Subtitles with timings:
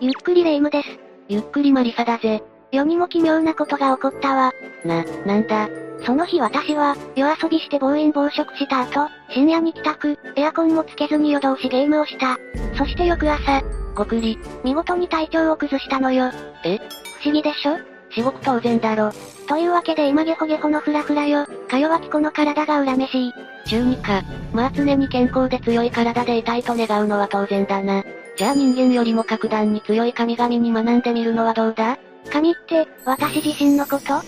[0.00, 0.88] ゆっくりレ夢ムです。
[1.28, 2.42] ゆっくりマリサだぜ。
[2.72, 4.52] 世にも奇妙なことが起こったわ。
[4.84, 5.68] な、なんだ？
[6.04, 12.36] その日私は、夜遊びして暴飲暴食した後、深夜に帰宅、エアコンもつけずに夜通しゲームをした。
[12.76, 13.62] そして翌朝、
[13.94, 14.38] ごくり。
[14.64, 16.30] 見事に体調を崩したのよ。
[16.64, 16.78] え？
[17.20, 17.78] 不思議でしょ？
[18.10, 19.10] 至極当然だろ。
[19.48, 21.46] というわけで今ゲホゲホのフラフラよ。
[21.68, 23.32] か弱き子の体が恨めしい。
[23.66, 24.22] 中二か。
[24.52, 28.02] まあ常に健康で強い体でいたいと願うのは当然だな。
[28.36, 31.98] じゃあ人間よりも格段に強い神々に学んでみるのはどうだ？
[32.32, 34.22] 神って、私自身のこと？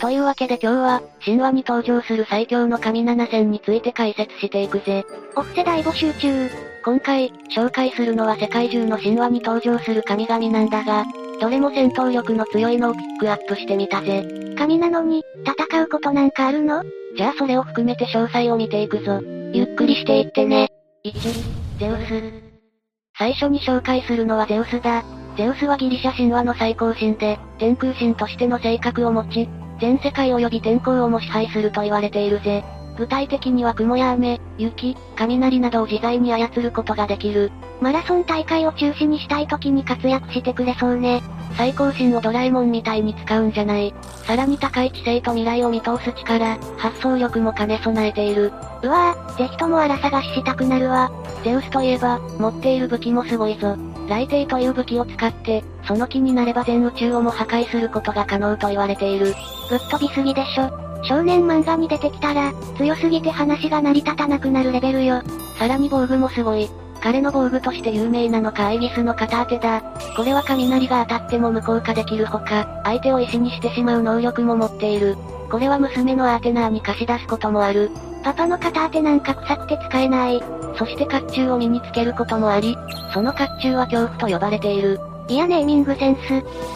[0.00, 5.04] というわけで今日は、神話に登場する最強の神7選について解説していくぜ。
[5.36, 6.50] オフ世代募集中。
[6.84, 11.04] 今回、紹介するのは世界中の神話に登場する神々なんだが、
[11.40, 14.54] どれも戦闘力の強いのをピックアップしてみたぜ。
[14.56, 16.84] 神なのに、戦うことなんかあるの？
[17.16, 19.20] じゃあそれを含めて詳細を見ていくぞ。
[19.52, 20.68] ゆっくりしていってね。
[21.04, 22.32] 1、ゼウス。
[23.16, 25.04] 最初に紹介するのはゼウスだ。
[25.36, 29.48] ゼウスはギリシャ神話の最高神で、天空神としての性格を持ち、
[29.80, 32.64] 全世界及び天候をも支配すると言われているぜ。
[32.98, 37.52] 具体的には雲や雨、雪、雷などを自在に操ることができる。
[37.80, 41.22] マラソン大会を中止にしたい時に活躍してくれそうね。
[41.56, 43.94] 最高神をドラえもんみたいに使うんじゃない。
[44.26, 48.52] さらに高い知性と未来を見通す力、発想力も兼ね備えている。
[48.82, 51.12] うわぁ、ぜひとも荒探ししたくなるわ。
[51.44, 53.76] ゼウスといえば、持っている武器もすごいぞ。
[54.08, 59.36] 雷帝という武器を使って、その気になれば全宇宙をも破壊することが可能と言われている。
[59.70, 60.87] ぶっ飛びすぎでしょ。
[61.04, 65.22] 少年漫画に出てきたら、強すぎて話が成り立たなくなるレベルよ。
[65.58, 66.68] さらに防具もすごい。
[67.00, 69.82] 彼の防具として有名なのかアイギスの片当てだ。
[70.16, 75.16] これは雷が当たっても無効化できるほか、相手を石にしてしまう能力も持っている。
[75.50, 77.90] これは娘のアーテナーに貸し出すこともある。
[78.24, 80.42] パパの片当てなんか臭くて使えない。
[80.76, 82.76] そして甲冑を身につけることもあり、
[83.12, 85.00] その甲冑は恐怖と呼ばれている。
[85.28, 86.20] いやネーミングセンス。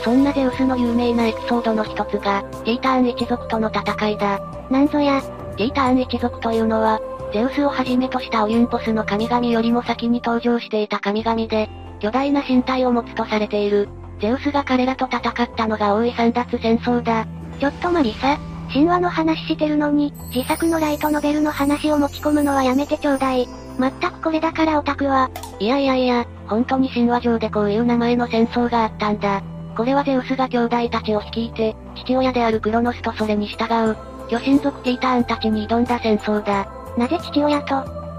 [0.04, 4.40] そんなゼウスの有名なエピソードの一つが、ティーターン一族との戦いだ。
[4.70, 5.22] なんぞや、
[5.56, 7.00] ティーターン一族というのは、
[7.32, 13.88] ゼウスをはじめとしたオユンポスの神々よりも先に登場していた神々で、巨大な身体を持つとされている。
[14.20, 17.26] ゼウスが彼らと戦ったのが大井三奪戦争だ。
[17.58, 18.38] ちょっとマリサ、
[18.70, 23.48] 神話の話してるのに、自作のライトノベルの話を持ち込むのはやめてちょうだい。
[23.78, 25.30] まったくこれだからオタクは。
[25.58, 29.42] いやいやいや、本当に神話上でこういう名前の戦争があったんだ。
[29.76, 33.96] これはゼウスが兄弟たちを率いて、父親であるクロノスとそれに従う、
[34.28, 36.68] 巨神族ティーターンたちに挑んだ戦争だ。
[36.96, 37.74] なぜ父親と？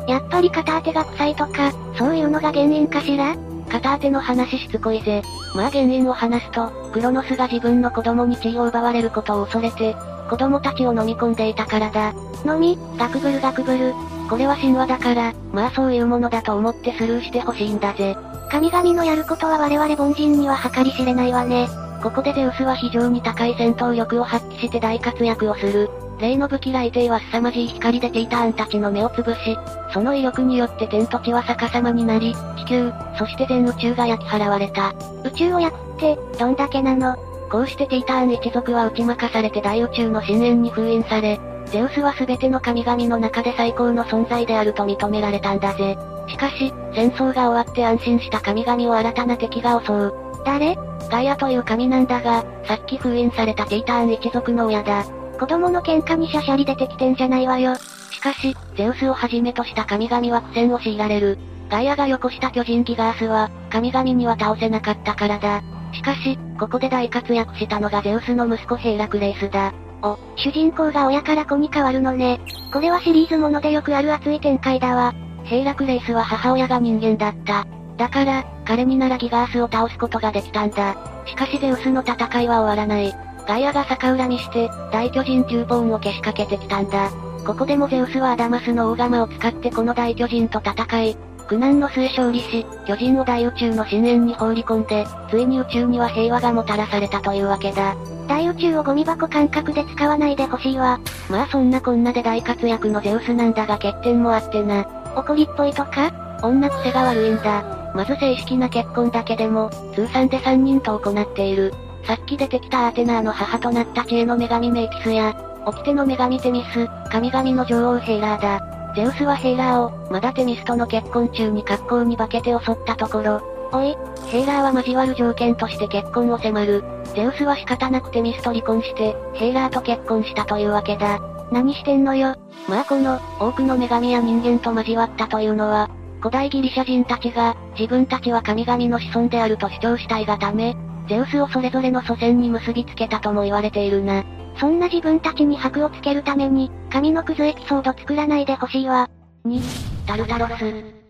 [0.07, 3.35] やっぱり片当てが臭いとか、そういうのが原因かしら？
[3.69, 5.21] 片当ての話しつこいぜ。
[5.55, 9.95] まあ原因を話すと、クロノスが自分の子供に地位を奪われることを恐れて、
[10.29, 12.13] 子供たちを飲み込んでいたからだ。
[12.45, 13.93] 飲み、ガクブルガクブル。
[14.29, 18.17] これは神話だから、まあそういうものだと思ってスルーしてほしいんだぜ。
[18.49, 21.67] 神々のやることは我々凡人には計り知れないわね。
[22.01, 25.89] ここでゼウスは非常に高い戦闘力を発揮して大活躍をする。
[26.19, 29.57] 例の武器雷帝は凄まじい光でティーターンたちの目をつぶし、
[29.93, 34.93] その威力によって天と地は逆さまになり、地球、そして全宇宙が焼き払われた。
[35.23, 37.15] 宇宙を焼くって、どんだけなの？
[37.49, 41.39] こうしてティーターン一族は打ち負かされて大宇宙の深淵に封印され、
[41.73, 45.97] ゼウスは全ての神々の中で最高の存在であると認められたんだぜ。
[46.27, 50.13] しかし、戦争が終わって安心した神々を新たな敵が襲う。
[50.45, 50.77] 誰？
[51.09, 55.03] ガイアという神なんだが、さっき封印されたティーターン一族の親だ。
[55.39, 57.73] 子供の喧嘩にシャシャリ出てきてんじゃないわよ。
[58.11, 61.39] しかし、ゼウスをはじめとした神々は苦戦を強いられる。
[61.69, 65.63] ガイアがよこした巨人ギガースは、神々には倒せなかったからだ。
[65.91, 69.73] しかし、ここで大活躍したのがゼウスの息子ヘイラクレイスだ。
[70.03, 72.41] お、主人公が親から子に変わるのね。
[72.71, 75.13] これはシリーズものでよくある熱い展開だわ。
[75.43, 77.65] ヘイラクレイスは母親が人間だった。
[77.97, 80.95] だから、彼にならギガースを倒すことができたんだ。
[81.25, 83.13] しかしゼウスの戦いは終わらない。
[83.47, 87.09] ガイアが逆恨みして、大巨人ジューポーンをけしかけてきたんだ。
[87.45, 97.95] ここでもゼウスはアダマスの大釜を使ってこの大巨人と戦い、苦難の末勝利し、巨人を大宇宙の深淵に放り込んで、ついに宇宙には平和がもたらされたというわけだ。
[98.27, 100.99] 大宇宙をゴミ箱感覚で使わないでほしいわ。
[101.29, 104.85] まあそんなこんなで大活躍のゼウスなんだが欠点もあってな。
[105.15, 106.11] 怒りっぽいとか？
[106.41, 107.91] 女癖が悪いんだ。
[107.95, 111.73] まず正式な結婚だけでも、通算で3人と行っている。
[112.05, 115.33] さっき出てきたアーテナーの母となった知恵の女神メイピスや、
[115.65, 118.93] 掟の女神テミス、神々の女王ヘイラーだ。
[118.95, 123.41] ゼウスはヘイラーを、まだテミスとの結婚中に格好に化けて襲ったところ、
[123.71, 123.95] おい、
[124.27, 126.83] ヘイラーは交わる条件として結婚を迫る。
[127.15, 131.19] ゼウスは仕方なくテミスと離婚して、ヘイラーと結婚したというわけだ。
[131.51, 132.35] 何してんのよ。
[132.67, 135.89] まあこの、多くの女神や人間と交わったというのは、
[136.19, 140.75] 古代ギリシャ人たちが、自分たちは神々の子孫であると主張したいがため、
[141.07, 144.23] ゼウスをそれぞれの祖先に結びつけたとも言われているな。
[144.57, 149.09] そんな自分たちに箔をつけるために、神のクズエピソード作らないでほしいわ。
[149.45, 149.61] 2、
[150.07, 151.03] タルタロス。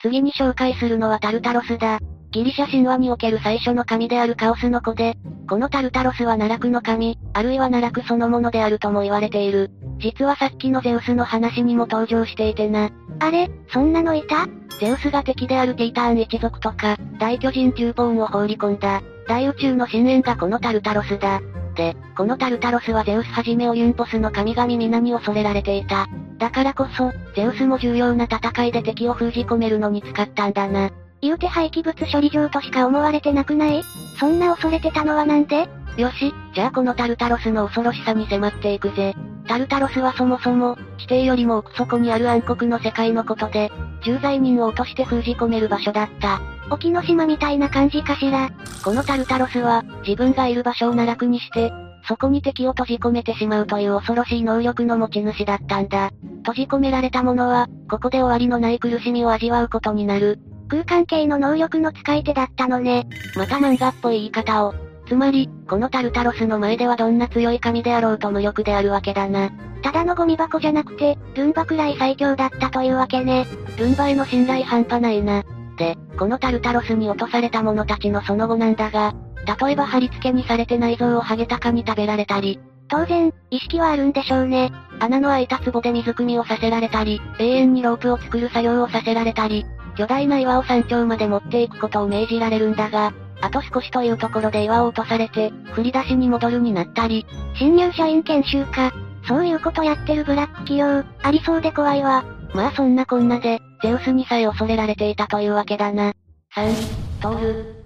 [0.00, 1.98] 次に紹介するのはタルタロスだ。
[2.36, 5.16] ギリシャ神話における最初の神であるカオスの子で、
[5.48, 9.70] このタルタロスは奈落の神、あるいは奈落そのものであるとも言われている。
[9.98, 12.90] 実はさっきのゼウスの話にも登場していてな。
[13.20, 14.48] あれ、そんなのいた？
[14.78, 21.40] ゼウスが敵であるティーターン一族とか、大巨人ジューポーンを放り込んだ、大宇宙の深淵がこのタルタロスだ。
[21.74, 26.06] で、このタルタロスはゼウスはじめオユンポスの神々皆に恐れられていた。
[26.36, 30.90] だからこそ、ゼウスも重要な戦いで敵を封じ込めるのに使ったんだな。
[31.22, 33.82] 言うて廃棄物処理場としか思われてなくない？
[34.18, 35.68] そんな恐れてたのはなんで？
[35.96, 39.14] よし、じゃあこのタルタロスの恐ろしさに迫っていくぜ。
[39.48, 43.70] タルタロスはそもそも、地底よりも奥底にある暗黒の世界のことで、
[44.02, 46.40] 重罪人を落として封じ込める場所だった。
[46.70, 48.50] 沖ノ島みたいな感じかしら？
[48.84, 51.72] このタルタロスは、自分がいる場所を奈落にして、
[52.08, 56.10] そこに敵を閉じ込めてしまうという恐ろしい能力の持ち主だったんだ。
[56.38, 60.40] 閉じ込められた者は、ここで終わりのない苦しみを味わうことになる。
[60.68, 63.06] 空間系の能力の使い手だったのね。
[63.36, 64.74] また漫画っぽい言い方を。
[65.08, 69.50] つまり、このタルタロスの前ではどんな強い神であろうと無力であるわけだな。
[69.82, 73.46] ただのゴミ箱じゃなくて、ルンバくらい最強だったというわけね。
[73.78, 75.44] ルンバへの信頼半端ないな。
[75.78, 79.14] で、このタルタロスに落とされた者たちのその後なんだが、
[79.60, 82.58] 例えば貼り付けにされて内臓をハゲタカに食べられたり、
[82.88, 84.72] 当然、意識はあるんでしょうね。
[85.00, 89.66] 穴の開いた壺で水汲みをさせられたり、永遠にロープを作る作業をさせられたり、
[89.96, 97.26] 巨大な岩を山頂まで持っていくことを命じられるんだが、あと少しというところで岩を落とされて、振り出しに戻るになったり。
[97.56, 98.92] 新入社員研修か。
[99.26, 102.24] そういうことやってるブラック企業、ありそうで怖いわ。
[102.54, 106.12] まあそんなこんなで、ゼウスにさえ恐れられていたというわけだな。
[106.54, 107.84] 3、トール。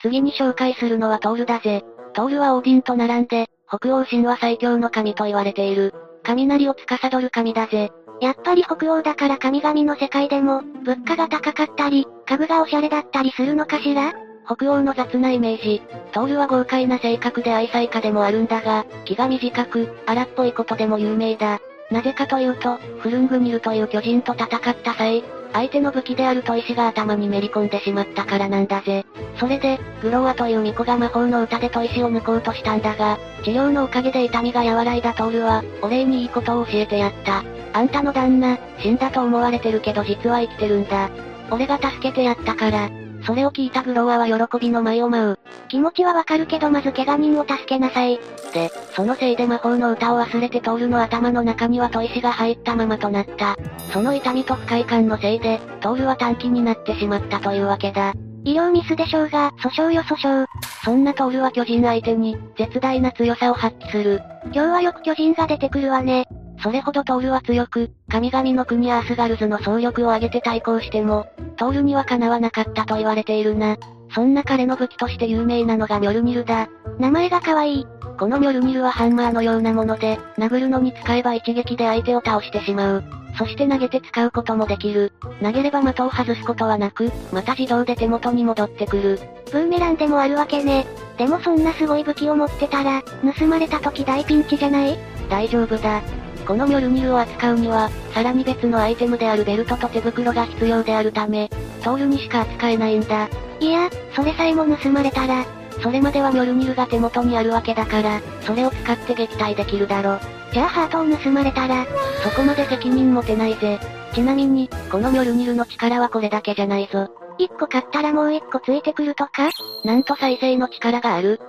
[0.00, 1.82] 次に紹介するのはトールだぜ。
[2.12, 5.94] トールはオーディンと並んで、北欧神話最強の神と言われている。
[6.22, 7.90] 雷を司る神だぜ。
[8.20, 14.12] やっぱり北欧だから神々の世界でも、物価が高かったり、家具がおしゃれだったりするのかしら？
[14.46, 15.82] 北欧の雑なイメージ。
[16.12, 21.58] トールは豪快な性格で愛妻家でもあるんだが、気が短く、荒っぽいことでも有名だ。
[21.90, 25.22] なぜかというと、フルングニルという巨人と戦った際、
[25.52, 29.04] 相手の武器である砥石が頭にめり込んでしまったからなんだぜ。
[29.38, 37.42] それで、グローアという巫女が魔法の歌で砥石を抜こうとしたんだが、治療のおかげで痛みが和らいだトールは、お礼にいいことを教えてやった。
[37.76, 41.10] あんたの旦那、死んだと思われてるけど実は生きてるんだ。
[41.50, 42.88] 俺が助けてやったから。
[43.26, 45.38] それを聞いたグローアは喜びの舞を舞う。
[45.68, 48.18] 気持ちはわかるけどまず怪我人を助けなさい。
[48.54, 53.56] で、そのせいで魔法の歌を忘れてトールの頭の中には砥石が入ったままとなった。
[53.92, 58.14] その痛みと不快感のせいで、トールは短期になってしまったというわけだ。
[58.44, 60.46] 医療ミスでしょうが、訴訟よ訴訟。
[60.82, 64.22] そんなトールは巨人相手に、絶大な強さを発揮する。
[64.44, 66.26] 今日はよく巨人が出てくるわね。
[66.66, 73.76] それほどトールは強く、神々の国アースガルズの総力を挙げて対抗しても、トールにはかなわなかったと言われているな。
[74.12, 76.68] そんな彼の武器として有名なのがミョルニルだ。
[76.98, 77.86] 名前が可愛い。
[78.18, 83.04] このミョルニルはハンマーのようなもので、殴るのに使えば一撃で相手を倒してしまう。
[83.38, 85.12] そして投げて使うこともできる。
[85.40, 89.20] 投げれば的を外すことはなく、また自動で手元に戻ってくる。
[89.52, 90.84] ブーメランでもあるわけね。
[91.16, 93.04] でもそんなすごい武器を持ってたら、
[93.38, 94.98] 盗まれた時大ピンチじゃない？
[95.30, 96.02] 大丈夫だ。
[96.46, 101.48] このミョルニルを扱うには、さらに別のアイテムであるベルトと手袋が必要であるため、
[101.82, 103.28] トールにしか扱えないんだ。
[103.60, 105.44] いや、それさえも盗まれたら、
[105.82, 110.18] それまではミョルニルが手元にあるわけだから、それを使って撃退できるだろ。
[110.52, 111.84] じゃあハートを盗まれたら、
[112.22, 113.78] そこまで責任持てないぜ。
[114.14, 117.08] ちなみに、このミョルニルの力はこれだけじゃないぞ。
[117.38, 119.50] 一個買ったらもう一個ついてくるとか？
[119.84, 121.40] なんと再生の力がある。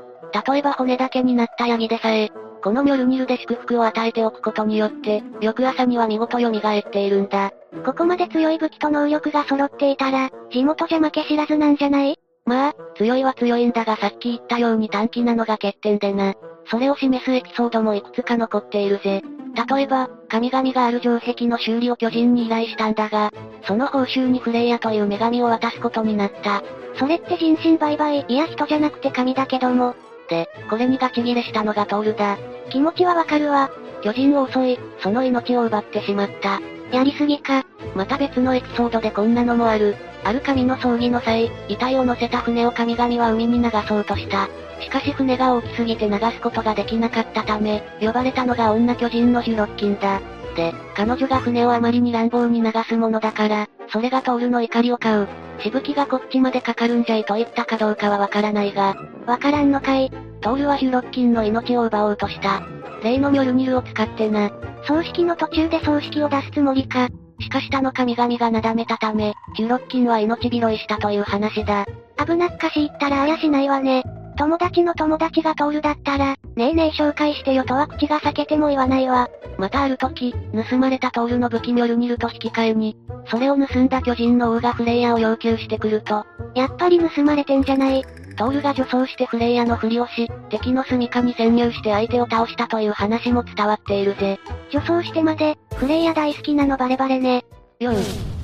[0.49, 2.29] 例えば骨だけになったヤギでさえ、
[2.67, 7.53] このミョルニルで祝福を与えておくことによって、翌朝には見事蘇っているんだ。
[7.85, 12.19] ここまで強い武器と能力が揃っていたら、地元じゃ負け知らずなんじゃない？
[12.45, 16.33] まあ、強いは強いんだがさっき言ったように短期なのが欠点でな。
[16.69, 19.23] それを示すエピソードもいくつか残っているぜ。
[19.69, 23.31] 例えば、神々がある城壁の修理を巨人に依頼したんだが、
[23.65, 26.61] その報酬にフレイヤという女神を渡すことになった。
[26.99, 29.95] それって人身売買、いや人じゃなくて神だけども。
[30.29, 32.37] で、これにガチギレしたのがトールだ。
[32.69, 33.69] 気持ちはわかるわ。
[34.01, 36.59] 巨人を襲い、その命を奪ってしまった。
[36.91, 37.65] やりすぎか。
[37.95, 39.95] また別のエピソードでこんなのもある。
[40.23, 44.47] ある神の葬儀の際、遺体を乗せた船を神々は海に流そうとした。
[44.81, 50.21] しかし船が大きすぎて流すことができなかったため、呼ばれたのが女巨人のジュロッキンだ。
[50.55, 55.27] で、彼女が船をあまりに乱暴に流すものだから、それがトールの怒りを買う。
[55.61, 58.95] しぶきがこっちまでかかるんじゃいと言ったかどうかはわからないが、
[59.25, 60.11] わからんのかい。
[60.41, 62.61] トールはヒュロッキンの命を奪おうとした。
[63.03, 64.51] 例のミョルニルを使ってな。
[64.87, 67.09] 葬式の途中で葬式を出すつもりか。
[67.39, 71.85] しかし他の神々がなだめたため、ヒュロッキンは命拾いしたという話だ。
[72.25, 74.03] 危なっかし言ったらあやしないわね。
[74.37, 79.29] 友達の友達が通るだったら、ねえねえ紹介してよとは口が裂けても言わないわ。
[79.57, 80.33] またある時、
[80.69, 86.25] 盗まれたトールの武器ミョルニルと引き換えに、それを盗んだ巨人の王がフレイヤを要求してくると、
[86.55, 88.03] やっぱり盗まれてんじゃない。
[88.37, 94.39] トールが女装してフレイヤのふりをし、敵の住処に潜入して相手を倒したという話も伝わっているぜ。
[94.69, 97.43] 女装してまで、フレイヤ大好きなのバレバレね。
[97.79, 97.95] よい、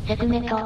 [0.07, 0.57] セクメト。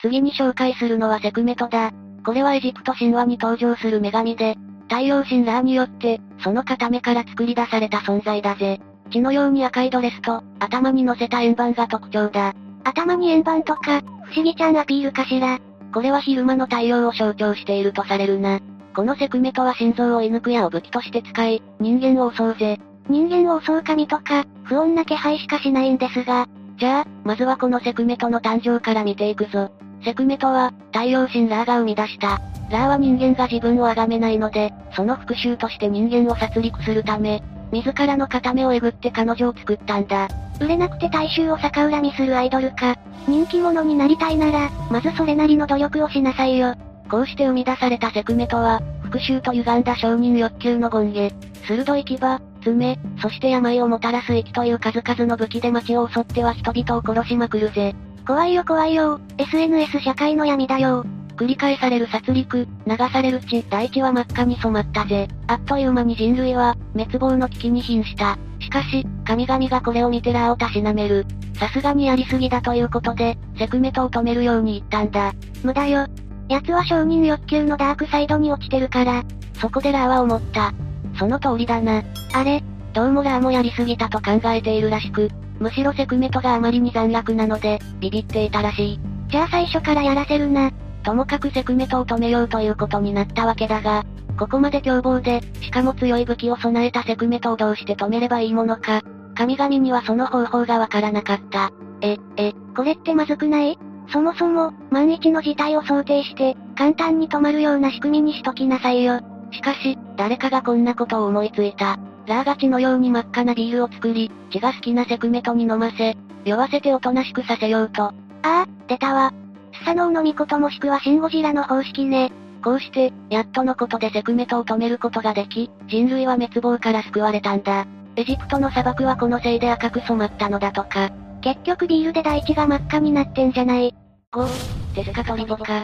[0.00, 1.92] 次に紹介するのはセクメトだ。
[2.24, 4.56] これはエジプト神話に登場する女神で、
[4.88, 8.80] 太陽神ラーによって、その片目から作り出された存在だぜ。
[9.10, 12.54] 血のように赤いドレスと、頭に乗せた円盤が特徴だ。
[12.84, 15.58] 頭に円盤とか、不思議ちゃんアピールかしら。
[15.92, 18.60] これは昼間の太陽を象徴しているとされるな。
[18.94, 22.80] このセクメトは心臓を射抜く矢を武器として使い、人間を襲うぜ。
[23.08, 26.46] 人間を襲う神とか、不穏な気配しかしないんですが。
[26.78, 29.70] じゃあ、まずはこのセクメトの誕生から見ていくぞ。
[30.04, 32.40] セクメトは、太陽神ラーが生み出した。
[32.70, 37.42] ラーは人間が自分を崇めないので、その復讐として人間を殺戮するため、
[37.72, 40.28] 自らの片目をえぐって彼女を作ったんだ。
[40.60, 42.96] 売れなくて大衆を逆恨みするアイドルか。
[43.26, 46.74] 人気者になりたいなら、まずそれなりの努力をしなさいよ。
[47.10, 51.30] こうして生み出されたセクメトは、復讐と歪んだ承認欲求の権下。
[51.66, 52.18] 鋭い牙、
[52.62, 57.94] 爪、そして病をもたらす息という数々の武器で街を襲っては人々を殺しまくるぜ。
[58.26, 59.20] 怖いよ怖いよ。
[59.36, 61.04] SNS 社会の闇だよ。
[61.36, 65.28] 繰り返される殺戮、流される血、大地は真っ赤に染まったぜ。
[65.46, 68.38] あっという間に人類は、滅亡の危機に瀕した。
[68.60, 71.26] しかし、神々がこれを見てラーをたしなめる。
[71.58, 75.34] さすがにやりすぎだということで、セクメトを止めるように言ったんだ。
[75.62, 76.06] 無駄よ。
[76.48, 79.22] 奴は承認欲求のダークサイドに落ちてるから。
[79.60, 80.72] そこでラーは思った。
[81.18, 82.02] その通りだな。
[82.32, 82.62] あれ、
[82.94, 85.28] どうもラーもやりすぎたと考えているらしく、
[85.58, 89.00] むしろセクメトがあまりに残虐なので、ビビっていたらしい。
[89.28, 90.70] じゃあ最初からやらせるな。
[91.02, 94.04] ともかくセクメトを止めようということになったわけだが、
[94.38, 99.02] ここまで凶暴で、しかも強い武器を備えたセクメトをどうして止めればいいものか。
[99.36, 101.70] 神々にはその方法がわからなかった。
[102.00, 103.78] え、え、これってまずくない？
[104.08, 109.20] そもそも、万一の事態を想定して、簡単に止まるような仕組みにしときなさいよ。
[109.52, 111.98] しかし、誰かがこんなことを思いついた。
[112.26, 118.02] ラーガチのように真っ赤なビールを作り、血が好きなセクメトに飲ませ、酔わせておとなしくさせようと。
[118.04, 118.12] あ
[118.42, 119.32] あ、出たわ。
[119.72, 122.32] スサノオノミコトもしくはシンゴジラの方式ね。
[122.62, 127.86] こうして、やっとのことでセクメトを止めることができ、人類は滅亡から救われたんだ。
[128.16, 131.10] エジプトの砂漠はこのせいで赤く染まったのだとか。
[131.42, 133.94] 結局ビールで大地が真っ赤になってんじゃない。
[134.32, 134.46] 5、
[134.94, 135.82] テスカトリポカ。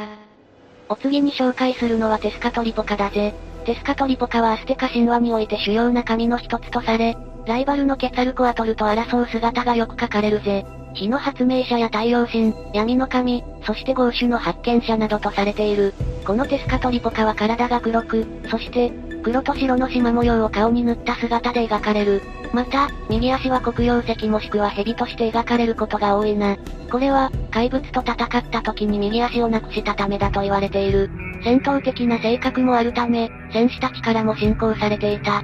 [0.88, 3.35] お次に紹介するのはテスカトリポカだぜ。
[3.71, 10.67] テスカトリポカはアステカ神話において主要な神の一つとされ、ライバルのケツァルコアトルと争う姿がよく書かれるぜ。
[10.93, 15.95] 火の発明者や太陽神、闇の神、そして豪種の発見者などとされている。
[16.27, 18.91] このテスカトリポカは体が黒く、そして、
[19.23, 22.23] 黒と白の縞模様を顔に塗った姿で描かれる。
[22.53, 26.57] また、右足は黒曜石もしくは蛇として描かれることが多いな。
[26.91, 31.11] これは、怪物と戦った時に右足をなくしたためだと言われている。
[31.43, 35.43] 戦闘的な性格もあるため、戦士たちからも信仰されていた。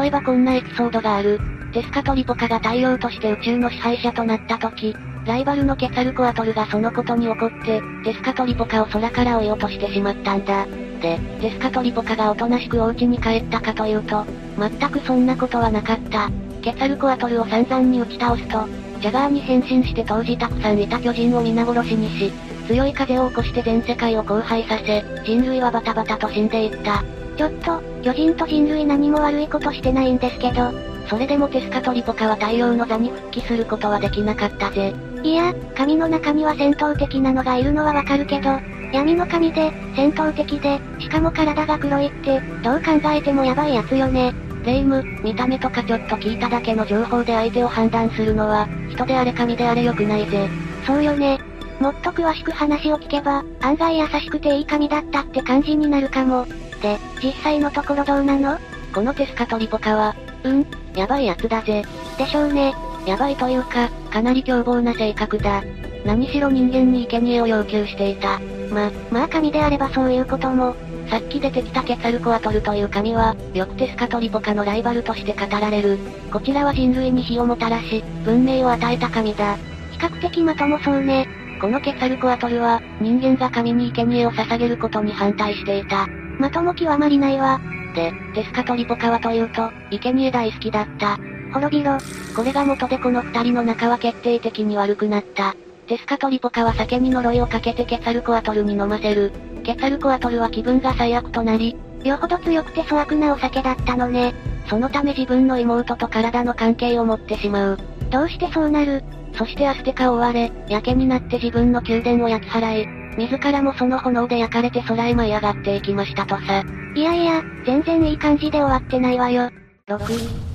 [0.00, 1.40] 例えばこんなエピソードがある。
[1.72, 10.66] テスカトリポカが太陽として宇宙の支配者となった時、ライバルのケツァルコアトルがそのことに怒って、テスカトリポカを空から追い落としてしまったんだ。
[11.06, 14.24] で、テスカトリポカがおとなしくお家に帰ったかというと、
[14.58, 16.28] 全くそんなことはなかった。
[16.62, 18.66] ケツァルコアトルを散々に打ち倒すと、
[19.00, 22.32] ジャガーに変身して当時たくさんいた巨人を皆殺しにし、
[22.66, 27.04] 強い風を起こして全世界を荒廃させ、人類はバタバタと死んでいった。
[27.36, 30.72] ちょっと、巨人と人類何も悪いことしてないんですけど、
[31.08, 34.92] それでもテスカトリポカは太陽の座に復帰することはできなかったぜ。
[35.22, 38.58] いや、神の中には戦闘的なのがいるのはわかるけど、
[38.96, 44.32] 闇の神で、戦闘的で、しかも体が黒いって、どう考えてもヤバいやつよね。
[44.64, 50.48] 霊夢、見た目とかちょっと聞いただけの情報で相手を判断するのは、人であれ神であれ良くないぜ。
[50.86, 51.38] そうよね。
[51.78, 56.46] もっと詳しく話を聞けば、案外優しくていい神だったって感じになるかも。
[56.80, 58.58] で、実際のところどうなの？
[58.94, 61.84] このテスカトリポカは、うん、やばいやつだぜ。
[62.16, 62.74] でしょうね。
[63.06, 65.62] やばいというか、かなり凶暴な性格だ。
[66.06, 68.40] 何しろ人間に生贄を要求していた。
[68.70, 70.74] ま、まあ神であればそういうことも。
[71.08, 75.98] さっき出てきたケツァルコアトルという神は、よくテスカトリポカのライバルとして語られる。
[76.32, 79.56] こちらは人類に火をもたらし、文明を与えた神だ。
[79.92, 81.28] 比較的まともそうね。
[81.60, 86.06] このケツァルコアトルは、人間が神に生贄を捧げることに反対していた。
[86.38, 87.60] まとも極まりないわ。
[87.94, 91.18] で、テスカトリポカはというと、生贄大好きだった。
[91.52, 91.98] 滅びろ。
[92.34, 95.54] これが元でこの二人の仲は決定的に悪くなった。
[95.86, 99.32] テスカトリポカは酒に呪いをかけてケツァルコアトルに飲ませる。
[99.64, 104.34] ケツァルコアトルは気分が最悪となり、よほど強くて粗悪なお酒だったのね。
[104.68, 107.78] そのため自分の妹と体の関係を持ってしまう。
[108.10, 109.04] どうしてそうなる？
[109.34, 116.64] そしてアステカを追われ、やけになって自分の宮殿を焼き払い、自らもその炎で焼かれて空へ舞い上がっていきましたとさ。
[116.94, 119.50] いやいや、全然いい感じで終わってないわよ。
[119.88, 119.94] 6、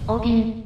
[0.07, 0.63] オーディン。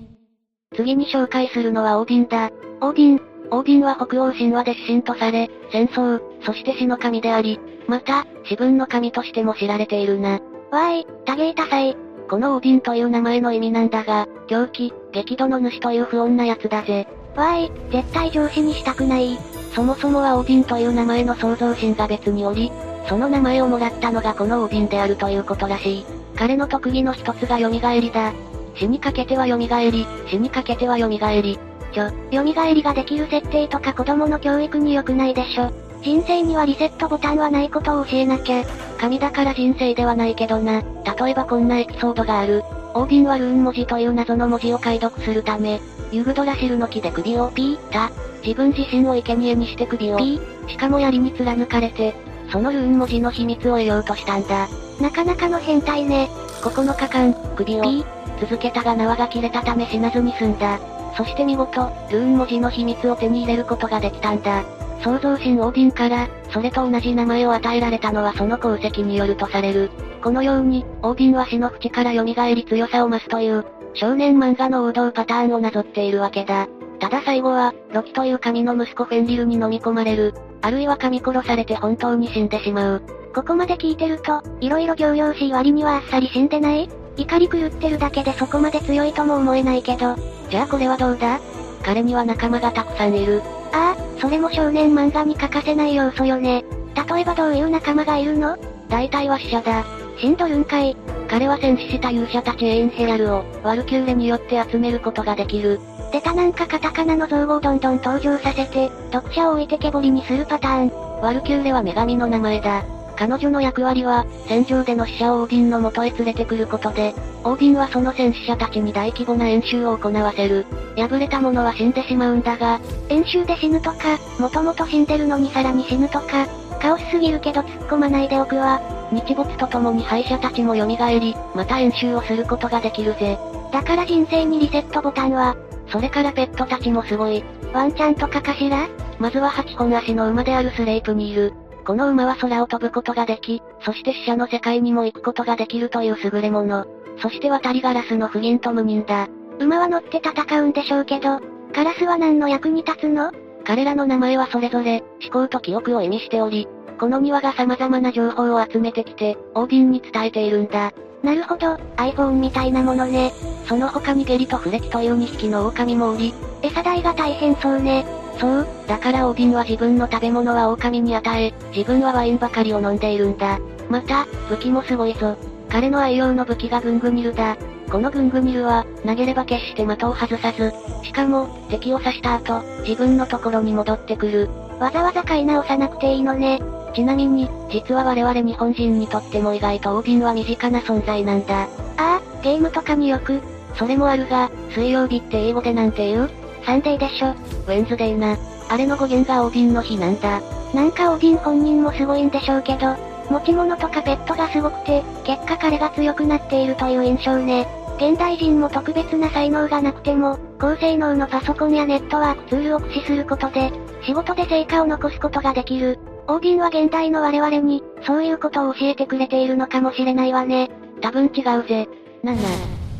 [0.75, 2.49] 次に紹介するのはオーディンだ。
[2.81, 3.34] オーディン。
[3.51, 10.31] オーディンは北欧神話で死神とされ、戦争、そして死の神であり、また、死分の神としても知られているな。
[10.31, 11.95] わーい、多芸多彩。
[12.29, 17.07] このオーディンという名前の意味なんだが、狂気、激怒の主という不穏な奴だぜ。
[17.35, 19.37] わーい、絶対上司にしたくない。
[19.73, 22.71] そもそもはオーディンという名前の創造神が別におり、
[23.07, 26.05] その名前をもらったのがこのオーディンであるということらしい。
[26.35, 28.33] 彼の特技の一つが蘇りだ。
[28.75, 31.59] 死にかけては蘇り、死にかけては蘇り。
[31.95, 35.71] ちょ、蘇りができる設定とか子供の教育に良くないでしょ。
[36.01, 38.65] 人生にはリセットボタンはないことを教えなきゃ。
[38.99, 40.81] 神だから人生ではないけどな。
[41.17, 42.63] 例えばこんなエピソードがある。
[42.93, 45.79] オーディンはルーン文字という謎の文字を解読するため、
[46.11, 48.11] ユグドラシルの木で首をピータ。
[48.43, 50.69] 自分自身を生贄にして首をピー。
[50.69, 52.13] しかも槍に貫かれて、
[52.51, 54.67] そのルーン文字の秘密を得ようとしたんだ。
[54.99, 56.29] なかなかの変態ね。
[56.61, 58.05] 9日間、首をピー。
[58.41, 60.77] 続けたが縄が切れたため死なずに済んだ。
[61.15, 64.63] そして見事、ルーン文字の秘密を手に入れることができたんだ。
[65.01, 69.91] 創造神オーディンから、それと同じ名前を与えられたのはその功績によるとされる。
[70.21, 76.67] このように、オーディンは死の淵から蘇り強さを増すという、少年漫画の王道パターンをなぞっているわけだ。
[76.99, 80.33] ただ最後は、ロキという神の息子フェンリルに飲み込まれる。
[80.61, 83.01] あるいは噛み殺されて本当に死んでしまう。
[83.33, 86.89] ここまで聞いてると、色々行々しい割にはあっさり死んでない？
[87.17, 90.15] 怒り狂ってるだけでそこまで強いとも思えないけど。
[90.49, 91.39] じゃあこれはどうだ？
[91.83, 93.41] 彼には仲間がたくさんいる。
[93.71, 96.63] ああ、それも少年漫画に欠かせない要素よね。
[96.95, 98.57] 例えばどういう仲間がいるの？
[98.89, 99.85] 大体は死者だ。
[100.17, 100.95] 死んどるんかい。
[101.27, 105.79] 彼は戦死した勇者たちエインヘラルを、ワルキューレによって集めることができる。
[106.11, 111.21] 出たなんかカタカナの造語をどんどん登場させて、読者を置いてけぼりにするパターン。
[111.21, 112.85] ワルキューレは女神の名前だ。
[113.15, 120.65] 彼女の役割は、戦場での死者をオーディンの元へ連れてくることで、オーディンはその戦死者たちに大規模な演習を行わせる。
[120.97, 126.47] 敗れた者は死んでしまうんだが、演習で死ぬとか、もともと死んでるのにさらに死ぬとか、
[126.81, 128.81] カオスすぎるけど突っ込まないでおくわ。
[129.11, 133.37] 日没とともに敗者たちも蘇り、また演習をすることができるぜ。
[133.71, 135.55] だから人生にリセットボタンは、
[135.89, 137.43] それからペットたちもすごい。
[137.73, 138.87] ワンちゃんとかかしら？
[139.19, 141.53] まずは8本足の馬であるスレイプにいる。
[141.85, 146.85] この馬は空を飛ぶことができ、そして死者の世界にも行くことができるという優れもの。
[147.21, 149.27] そして渡りガラスの不銀と無人だ。
[149.59, 151.39] 馬は乗って戦うんでしょうけど、
[151.73, 153.31] ガラスは何の役に立つの？
[153.63, 156.67] 彼らの名前はそれぞれ、思考と記憶を意味しており、
[156.99, 160.91] この庭が様々な情報を集めてきて、オーディンに伝えているんだ。
[161.23, 163.31] なるほど、iPhone みたいなものね。
[163.67, 168.05] その他にゲリとフレキという2匹の狼もおり、餌代が大変そうね。
[168.39, 173.59] そう、だからオーディンは自分の食べ物は狼に与え、自分はワインばかりを飲んでいるんだ。
[173.89, 175.35] また、武器もすごいぞ。
[175.69, 177.57] 彼の愛用の武器がグングニルだ。
[177.89, 184.49] このグングニルは、投げれば決して的を外さず、しかも、敵を刺した後、自分のところに戻ってくる。
[184.79, 186.61] わざわざ買い直さなくていいのね。
[186.93, 191.63] ちなみに、実は我々日本人にとっても意外とオーディンは身近な存在なんだ。
[191.63, 191.67] あ
[191.97, 193.39] あ、ゲームとかによく。
[193.75, 196.29] それもあるが、水曜日って英語でなんて言う？
[196.65, 197.29] Sunday でしょ。
[197.29, 198.37] Wednesday な。
[198.69, 200.41] あれの語源がオーディンの日なんだ。
[200.73, 202.95] なんかオーディン本人もすごいんでしょうけど、
[203.29, 207.67] 持ち物とかペットがすごくて、結果彼が強くなっているという印象ね。
[207.97, 213.71] 現代人も特別な才能がなくても、高性能のパソコンやネットワークツールを駆使することで、
[214.03, 215.99] 仕事で成果を残すことができる。
[216.27, 220.69] オーディンは現代の我々に、そういうことを教えてくれているのかもしれないわね。
[221.01, 221.87] 多分違うぜ。
[222.23, 222.37] 7、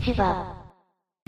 [0.04, 0.54] シバ。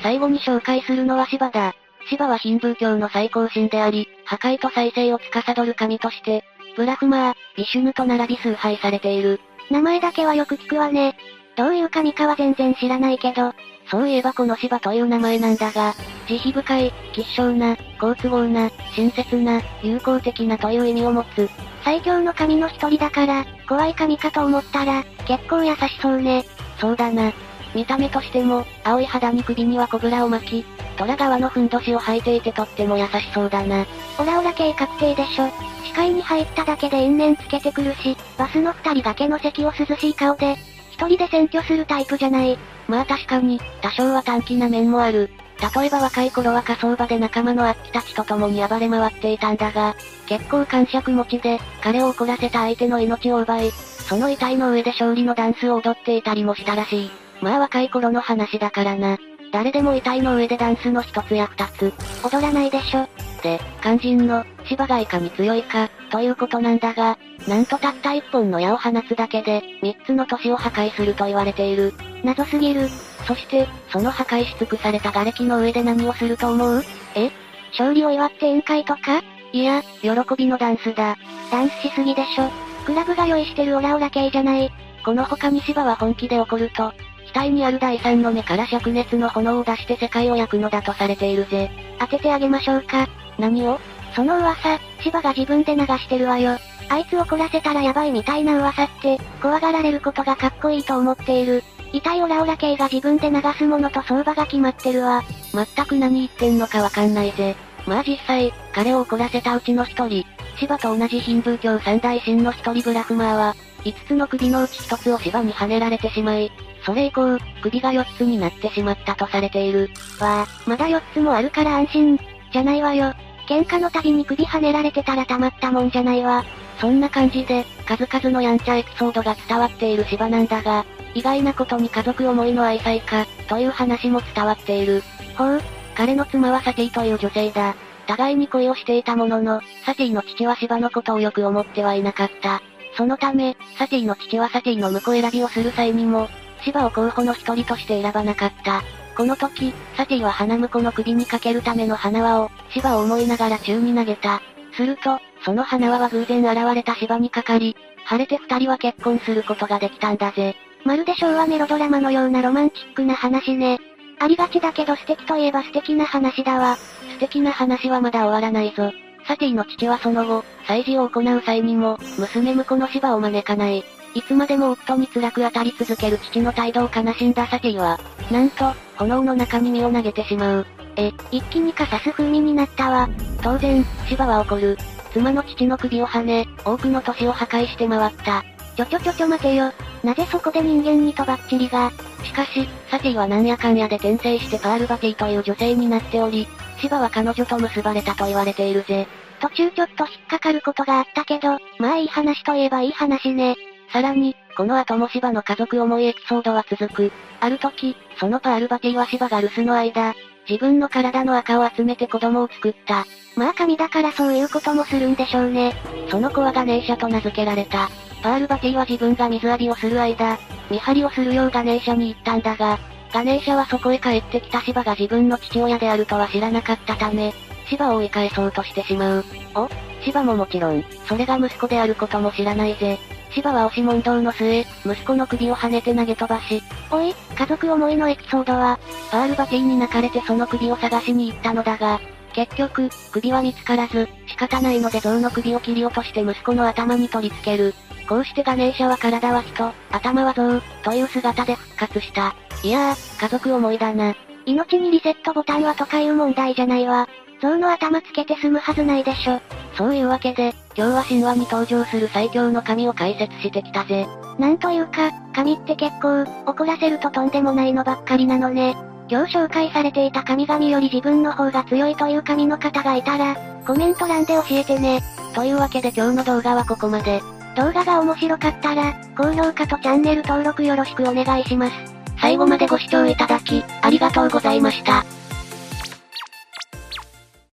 [0.02, 1.74] 最後に紹介するのはシバだ。
[2.10, 6.44] シバはヒンブー教の最高神であり、破壊と再生を司る神として、
[6.76, 9.42] ブラフマー、ビシュヌと並び崇拝されている。
[9.70, 11.18] 名前だけはよく聞くわね。
[11.56, 13.54] どういう神かは全然知らないけど、
[13.90, 15.96] そういえばこの芝という名前なんだが、
[16.28, 21.50] 慈悲深い、吉祥な、好都合な、親切な、友好的なという意味を持つ。
[21.84, 26.46] 最強の神の一人だから、怖い神かと思ったら、結構優しそうね。
[26.80, 27.32] そうだな。
[27.78, 30.66] 見た目としても、青い肌に首にはコブラを巻き、
[30.98, 33.86] 虎川のふんどしを履いていてとっても優しそうだな。
[34.18, 35.48] オラオラ系確定でしょ。
[35.86, 40.58] 視界に入っただけで因縁つけてくるし、バスの二人崖の席を涼しい顔で、
[40.90, 42.58] 一人で占拠するタイプじゃない。
[42.88, 45.30] まあ確かに、多少は短気な面もある。
[45.76, 57.27] 例えば若い頃は火葬場で仲間のアッキたちと共に暴れ回っていたんだが、結構感触持ちで、彼を怒らせた相手の命を奪い、その遺体の上で勝利のダンスを踊っていたりもしたらしい。
[57.42, 59.18] まあ若い頃の話だからな。
[59.52, 61.94] 誰でも遺体の上でダンスの一つや二つ。
[62.24, 63.08] 踊らないでしょ。
[63.42, 71.94] で、肝心の、芝がいかに強いか、ということなんだが、なんとたった一本の矢を放つだけで、三つの都市を破壊すると言われている。
[72.24, 72.90] 謎すぎる。
[73.26, 76.84] そして、その破壊し尽くされた瓦礫の上で何をすると思う？
[77.16, 77.32] え？
[77.72, 79.22] 勝利を祝って宴会とか？
[79.54, 81.16] いや、喜びのダンスだ。
[81.52, 82.50] ダンスしすぎでしょ。
[82.86, 84.72] クラブが用意してるオラオラ系じゃない。
[85.06, 86.92] この他に芝は本気で怒ると、
[87.34, 91.70] 額にある第三の目から灼熱の炎を出して世界を焼くのだとされているぜ。
[92.00, 93.08] 当ててあげましょうか。
[93.38, 93.80] 何を？
[94.16, 96.58] その噂、芝が自分で流してるわよ。
[96.90, 101.64] あいつ怒らせたらヤバいみたいな噂って、怖がられることがかっこいいと思っている。
[101.94, 105.24] 遺体オラオラ系が自分で流すものと相場が決まってるわ。
[105.54, 107.56] 全く何言ってんのかわかんないぜ。
[107.86, 110.26] まあ実際、彼を怒らせたうちの一人、
[110.58, 116.52] 芝と同じヒンブー教三大神の一人ブラフマーは、5つの首のうち1つを芝に跳ねられてしまい、
[116.88, 119.90] それ以降、首が4つになってしまったとされている。
[120.22, 122.18] わあ、まだ4つもあるから安心。
[122.54, 123.14] じゃないわよ。
[123.46, 126.46] 喧嘩の度に首跳ねられてたらたまったもんじゃないわ。
[126.80, 135.04] そんな感じで、数々のやんちゃエピソードが伝わっている芝なんだが、意外なことに家族思いの愛妻家、という話も伝わっている。
[135.36, 135.62] ほう、
[135.94, 137.76] 彼の妻はサティという女性だ。
[138.08, 142.62] 互いに恋をしていたものの、サティの父はシヴァのことをよく思ってはいなかった。
[142.96, 146.30] そのため、サティの父はサティの婿選びをする際にも、
[146.64, 148.82] シヴァを候補の一人として選ばなかった。
[149.16, 154.42] この時、サティは花婿の首にかけるための花輪を、シヴァを思いながら宙に投げた。
[154.74, 160.56] すると、その花輪は偶然現れたシヴァにかかり、晴れて二人は結婚することができたんだぜ。
[160.86, 163.80] まるで昭和メロドラマのようなロマンチックな話ね。
[164.20, 166.78] ありがちだけど素敵といえば素敵な話だわ。
[166.78, 168.92] 素敵な話はまだ終わらないぞ。
[169.28, 173.84] サティの父はその後、祭事を行う際にも、娘婿の芝を招かない。
[174.18, 178.00] いつまでも夫に辛く当たり続ける父の態度を悲しんだサティは、
[178.32, 180.66] なんと、炎の中に身を投げてしまう。
[180.96, 183.08] え、一気にカサス風味になったわ。
[183.44, 184.76] 当然、芝は怒る。
[185.14, 188.44] 妻の父の首を跳ね、多くの都市を破壊して回った。
[188.76, 189.72] ちょちょちょちょ待てよ。
[190.04, 191.92] なぜそこで人間にとばっちりが？
[192.24, 196.48] しかし、サティはなんやかんやで転生してパールバティという女性になっており、
[196.82, 199.08] 芝は彼女と結ばれたと言われているぜ。
[199.40, 203.56] 途中ちょっと引っかかることがあったけど、まあいい話といえばいい話ね。
[203.92, 207.12] さらに、この後も芝の家族思いエピソードは続く。
[207.40, 210.16] ある時、そのパールバティは芝が留守の間、
[210.50, 213.06] 自分の体の赤を集めて子供を作った。
[213.36, 215.74] まあ神だからそういうこともするんでしょうね。
[216.10, 217.90] その子はガネーシャと名付けられた。
[218.24, 220.38] パールバティは自分が水浴びをする間、
[220.72, 222.80] 見張りをするようガネーシャに言ったんだが、
[223.14, 227.34] ガネーシャはそこへ帰ってきた芝が自分の父親であるとは知らなかったため、
[227.70, 229.26] 芝を追い返そうとしてしまう。
[229.56, 229.70] お
[230.04, 232.98] 芝ももちろん、それが息子であることも知らないぜ。
[233.32, 236.62] 芝は押し問答の末、息子の首を跳ねて投げ飛ばし、
[236.92, 238.80] おい、家族思いのエピソードは、
[239.12, 242.00] パールバティに泣かれてその首を探しに行ったのだが、
[242.34, 247.74] 結局、首は見つからず、仕方ないので象の首を切り落として息子の頭に取り付ける。
[248.08, 252.36] こうしてガネーシャは体は人、頭は象、という姿で復活した。
[252.64, 254.16] いやー、家族思いだな。
[254.46, 257.08] 命にリセットボタンはとかいう問題じゃないわ。
[257.42, 259.42] 象の頭つけて済むはずないでしょ。
[259.76, 264.08] そういうわけで、今日は神話に登場する最強の神を解説してきたぜ。
[264.38, 268.78] なんというか、神って結構、怒らせるととんでもないのばっかりなのね。
[269.10, 273.36] 今日紹介されていた神々より自分の方が強いという神の方がいたら、
[273.66, 275.02] コメント欄で教えてね。
[275.34, 277.22] というわけで今日の動画はここまで。
[277.56, 281.74] 動画が面白かったら、高評価とチャンネル登録よろしくお願いします。
[282.22, 285.04] 最後までご視聴いただき、ありがとうございました。